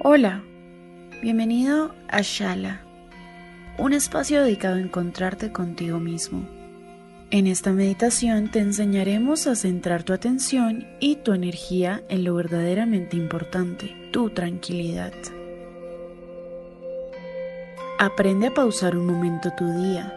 [0.00, 0.44] Hola,
[1.22, 2.82] bienvenido a Shala,
[3.78, 6.46] un espacio dedicado a encontrarte contigo mismo.
[7.32, 13.16] En esta meditación te enseñaremos a centrar tu atención y tu energía en lo verdaderamente
[13.16, 15.12] importante, tu tranquilidad.
[17.98, 20.14] Aprende a pausar un momento tu día.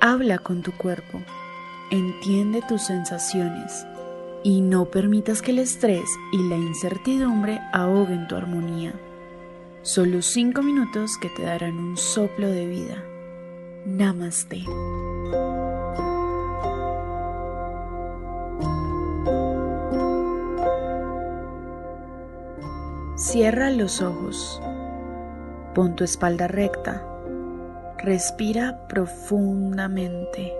[0.00, 1.22] Habla con tu cuerpo.
[1.92, 3.86] Entiende tus sensaciones
[4.44, 8.92] y no permitas que el estrés y la incertidumbre ahoguen tu armonía.
[9.82, 13.04] Solo cinco minutos que te darán un soplo de vida.
[13.84, 14.64] Namaste.
[23.16, 24.60] Cierra los ojos.
[25.74, 27.06] Pon tu espalda recta.
[27.98, 30.52] Respira profundamente.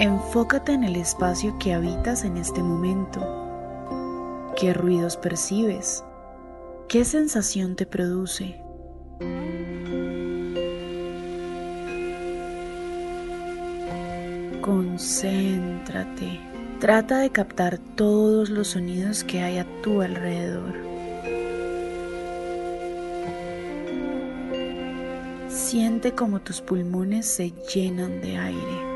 [0.00, 3.20] Enfócate en el espacio que habitas en este momento.
[4.56, 6.02] ¿Qué ruidos percibes?
[6.88, 8.62] ¿Qué sensación te produce?
[14.62, 16.40] Concéntrate.
[16.80, 20.76] Trata de captar todos los sonidos que hay a tu alrededor.
[25.50, 28.89] Siente como tus pulmones se llenan de aire.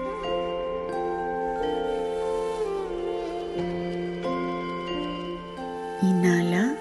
[6.05, 6.77] Inhala.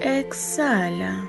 [0.00, 1.28] Exhala.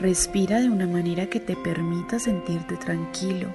[0.00, 3.48] Respira de una manera que te permita sentirte tranquilo.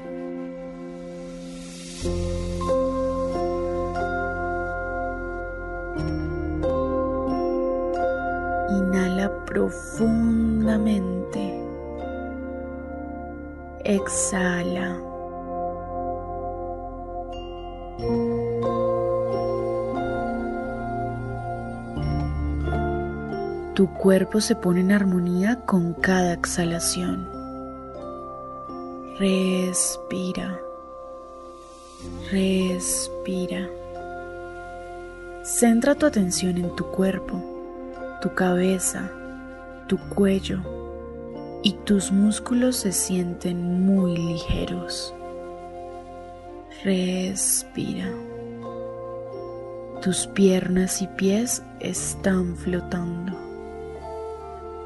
[8.70, 11.60] Inhala profundamente.
[13.84, 15.00] Exhala.
[23.76, 27.28] Tu cuerpo se pone en armonía con cada exhalación.
[29.20, 30.58] Respira.
[32.32, 33.70] Respira.
[35.44, 37.44] Centra tu atención en tu cuerpo,
[38.22, 39.12] tu cabeza,
[39.88, 40.62] tu cuello
[41.62, 45.14] y tus músculos se sienten muy ligeros.
[46.86, 48.10] Respira.
[50.02, 53.45] Tus piernas y pies están flotando.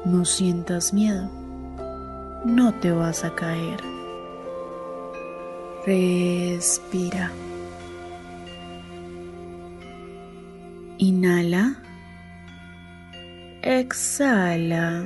[0.04, 1.28] No sientas miedo.
[2.44, 3.80] No te vas a caer.
[5.84, 7.30] Respira.
[10.96, 11.76] Inhala.
[13.60, 15.04] Exhala.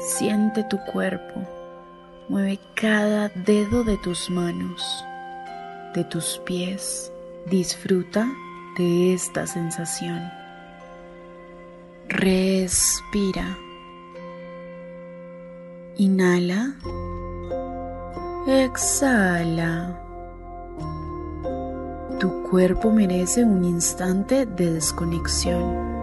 [0.00, 1.48] Siente tu cuerpo.
[2.28, 5.04] Mueve cada dedo de tus manos
[5.94, 7.12] de tus pies.
[7.46, 8.28] Disfruta
[8.78, 10.20] de esta sensación.
[12.08, 13.56] Respira.
[15.96, 16.74] Inhala.
[18.46, 20.00] Exhala.
[22.18, 25.99] Tu cuerpo merece un instante de desconexión.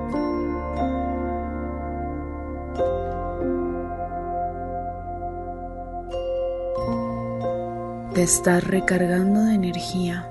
[8.18, 10.28] Te estás recargando de energía.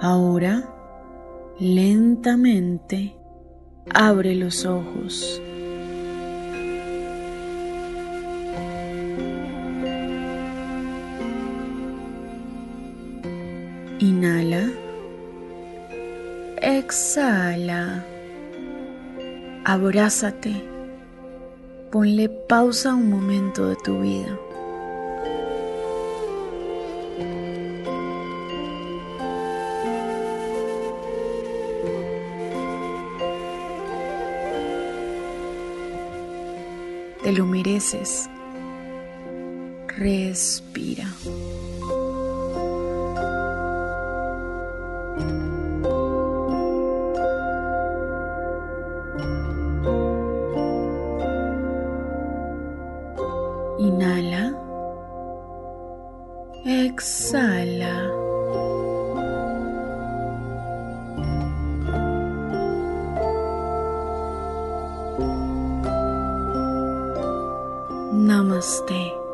[0.00, 0.62] Ahora,
[1.58, 3.16] lentamente,
[3.92, 5.42] abre los ojos.
[13.98, 14.70] Inhala.
[16.62, 18.04] Exhala.
[19.68, 20.62] Abrázate.
[21.90, 24.38] Ponle pausa a un momento de tu vida.
[37.24, 38.30] Te lo mereces.
[39.98, 41.08] Respira.
[56.66, 57.94] Exhala.
[68.26, 69.25] Namaste.